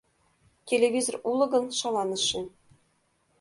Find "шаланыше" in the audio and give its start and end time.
1.79-2.41